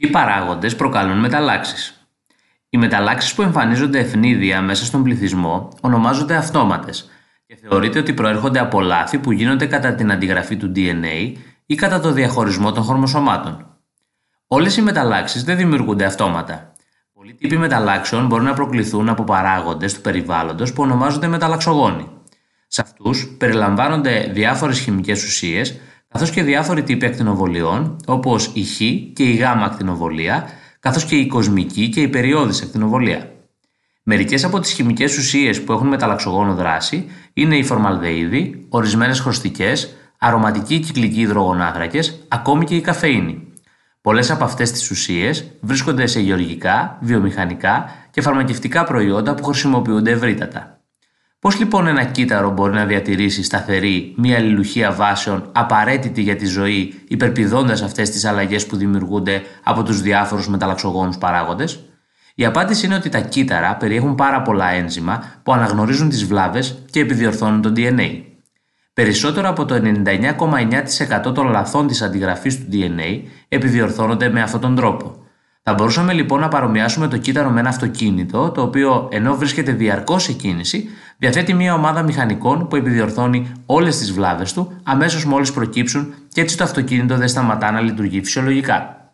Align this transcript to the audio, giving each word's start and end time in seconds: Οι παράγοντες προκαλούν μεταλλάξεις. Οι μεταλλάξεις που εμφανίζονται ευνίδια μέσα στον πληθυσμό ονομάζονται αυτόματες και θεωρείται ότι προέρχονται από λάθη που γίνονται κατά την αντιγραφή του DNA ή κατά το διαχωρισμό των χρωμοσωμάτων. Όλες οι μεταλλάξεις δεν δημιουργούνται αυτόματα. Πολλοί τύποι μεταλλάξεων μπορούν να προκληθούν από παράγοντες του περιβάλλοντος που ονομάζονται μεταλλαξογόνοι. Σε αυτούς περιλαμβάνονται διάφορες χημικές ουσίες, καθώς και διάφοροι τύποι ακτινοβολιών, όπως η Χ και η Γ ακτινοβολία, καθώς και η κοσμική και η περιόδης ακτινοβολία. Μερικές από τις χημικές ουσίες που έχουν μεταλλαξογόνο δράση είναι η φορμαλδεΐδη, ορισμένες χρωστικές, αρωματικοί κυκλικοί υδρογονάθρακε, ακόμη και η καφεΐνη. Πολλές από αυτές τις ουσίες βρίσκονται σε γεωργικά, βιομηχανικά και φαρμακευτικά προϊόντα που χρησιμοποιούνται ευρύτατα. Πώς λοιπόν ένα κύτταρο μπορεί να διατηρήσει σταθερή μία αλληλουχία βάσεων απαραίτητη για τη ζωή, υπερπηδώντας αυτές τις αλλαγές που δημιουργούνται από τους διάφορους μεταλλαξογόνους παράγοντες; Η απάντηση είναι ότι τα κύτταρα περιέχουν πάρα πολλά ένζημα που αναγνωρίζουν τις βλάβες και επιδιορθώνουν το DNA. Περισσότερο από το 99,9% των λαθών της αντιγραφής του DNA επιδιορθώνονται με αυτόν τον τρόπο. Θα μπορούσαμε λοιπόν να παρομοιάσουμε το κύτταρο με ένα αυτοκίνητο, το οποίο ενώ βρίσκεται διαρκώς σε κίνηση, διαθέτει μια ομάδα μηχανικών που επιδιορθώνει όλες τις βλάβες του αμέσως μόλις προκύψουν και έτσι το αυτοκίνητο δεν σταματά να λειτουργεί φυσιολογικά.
Οι 0.00 0.06
παράγοντες 0.06 0.76
προκαλούν 0.76 1.18
μεταλλάξεις. 1.18 2.08
Οι 2.68 2.78
μεταλλάξεις 2.78 3.34
που 3.34 3.42
εμφανίζονται 3.42 3.98
ευνίδια 3.98 4.60
μέσα 4.60 4.84
στον 4.84 5.02
πληθυσμό 5.02 5.68
ονομάζονται 5.80 6.36
αυτόματες 6.36 7.10
και 7.46 7.56
θεωρείται 7.56 7.98
ότι 7.98 8.12
προέρχονται 8.12 8.58
από 8.58 8.80
λάθη 8.80 9.18
που 9.18 9.32
γίνονται 9.32 9.66
κατά 9.66 9.94
την 9.94 10.12
αντιγραφή 10.12 10.56
του 10.56 10.72
DNA 10.76 11.32
ή 11.66 11.74
κατά 11.74 12.00
το 12.00 12.12
διαχωρισμό 12.12 12.72
των 12.72 12.84
χρωμοσωμάτων. 12.84 13.66
Όλες 14.46 14.76
οι 14.76 14.82
μεταλλάξεις 14.82 15.44
δεν 15.44 15.56
δημιουργούνται 15.56 16.04
αυτόματα. 16.04 16.72
Πολλοί 17.12 17.34
τύποι 17.34 17.56
μεταλλάξεων 17.56 18.26
μπορούν 18.26 18.44
να 18.44 18.54
προκληθούν 18.54 19.08
από 19.08 19.24
παράγοντες 19.24 19.94
του 19.94 20.00
περιβάλλοντος 20.00 20.72
που 20.72 20.82
ονομάζονται 20.82 21.26
μεταλλαξογόνοι. 21.26 22.08
Σε 22.66 22.80
αυτούς 22.80 23.34
περιλαμβάνονται 23.38 24.30
διάφορες 24.32 24.78
χημικές 24.78 25.24
ουσίες, 25.24 25.80
καθώς 26.08 26.30
και 26.30 26.42
διάφοροι 26.42 26.82
τύποι 26.82 27.06
ακτινοβολιών, 27.06 27.96
όπως 28.06 28.50
η 28.54 28.64
Χ 28.64 28.76
και 29.12 29.22
η 29.22 29.32
Γ 29.32 29.42
ακτινοβολία, 29.44 30.48
καθώς 30.80 31.04
και 31.04 31.16
η 31.16 31.26
κοσμική 31.26 31.88
και 31.88 32.00
η 32.00 32.08
περιόδης 32.08 32.62
ακτινοβολία. 32.62 33.32
Μερικές 34.02 34.44
από 34.44 34.60
τις 34.60 34.72
χημικές 34.72 35.16
ουσίες 35.16 35.62
που 35.62 35.72
έχουν 35.72 35.88
μεταλλαξογόνο 35.88 36.54
δράση 36.54 37.06
είναι 37.32 37.56
η 37.56 37.62
φορμαλδεΐδη, 37.62 38.66
ορισμένες 38.68 39.20
χρωστικές, 39.20 39.96
αρωματικοί 40.18 40.78
κυκλικοί 40.78 41.20
υδρογονάθρακε, 41.20 42.00
ακόμη 42.28 42.64
και 42.64 42.76
η 42.76 42.80
καφεΐνη. 42.80 43.52
Πολλές 44.00 44.30
από 44.30 44.44
αυτές 44.44 44.72
τις 44.72 44.90
ουσίες 44.90 45.50
βρίσκονται 45.60 46.06
σε 46.06 46.20
γεωργικά, 46.20 46.98
βιομηχανικά 47.00 47.90
και 48.10 48.20
φαρμακευτικά 48.20 48.84
προϊόντα 48.84 49.34
που 49.34 49.44
χρησιμοποιούνται 49.44 50.10
ευρύτατα. 50.10 50.77
Πώς 51.40 51.58
λοιπόν 51.58 51.86
ένα 51.86 52.04
κύτταρο 52.04 52.50
μπορεί 52.50 52.72
να 52.72 52.84
διατηρήσει 52.84 53.42
σταθερή 53.42 54.14
μία 54.16 54.36
αλληλουχία 54.36 54.92
βάσεων 54.92 55.50
απαραίτητη 55.52 56.22
για 56.22 56.36
τη 56.36 56.46
ζωή, 56.46 56.94
υπερπηδώντας 57.08 57.82
αυτές 57.82 58.10
τις 58.10 58.24
αλλαγές 58.24 58.66
που 58.66 58.76
δημιουργούνται 58.76 59.42
από 59.64 59.82
τους 59.82 60.00
διάφορους 60.00 60.48
μεταλλαξογόνους 60.48 61.18
παράγοντες; 61.18 61.84
Η 62.34 62.44
απάντηση 62.44 62.86
είναι 62.86 62.94
ότι 62.94 63.08
τα 63.08 63.20
κύτταρα 63.20 63.76
περιέχουν 63.76 64.14
πάρα 64.14 64.42
πολλά 64.42 64.70
ένζημα 64.70 65.24
που 65.42 65.52
αναγνωρίζουν 65.52 66.08
τις 66.08 66.24
βλάβες 66.24 66.78
και 66.90 67.00
επιδιορθώνουν 67.00 67.62
το 67.62 67.72
DNA. 67.76 68.22
Περισσότερο 68.92 69.48
από 69.48 69.64
το 69.64 69.74
99,9% 69.74 71.34
των 71.34 71.46
λαθών 71.46 71.86
της 71.86 72.02
αντιγραφής 72.02 72.58
του 72.58 72.66
DNA 72.72 73.22
επιδιορθώνονται 73.48 74.28
με 74.28 74.42
αυτόν 74.42 74.60
τον 74.60 74.74
τρόπο. 74.74 75.27
Θα 75.70 75.74
μπορούσαμε 75.74 76.12
λοιπόν 76.12 76.40
να 76.40 76.48
παρομοιάσουμε 76.48 77.08
το 77.08 77.16
κύτταρο 77.16 77.50
με 77.50 77.60
ένα 77.60 77.68
αυτοκίνητο, 77.68 78.50
το 78.50 78.62
οποίο 78.62 79.08
ενώ 79.10 79.36
βρίσκεται 79.36 79.72
διαρκώς 79.72 80.22
σε 80.22 80.32
κίνηση, 80.32 80.88
διαθέτει 81.18 81.54
μια 81.54 81.74
ομάδα 81.74 82.02
μηχανικών 82.02 82.68
που 82.68 82.76
επιδιορθώνει 82.76 83.52
όλες 83.66 83.98
τις 83.98 84.12
βλάβες 84.12 84.52
του 84.52 84.80
αμέσως 84.82 85.24
μόλις 85.24 85.52
προκύψουν 85.52 86.14
και 86.28 86.40
έτσι 86.40 86.56
το 86.56 86.64
αυτοκίνητο 86.64 87.16
δεν 87.16 87.28
σταματά 87.28 87.70
να 87.70 87.80
λειτουργεί 87.80 88.24
φυσιολογικά. 88.24 89.07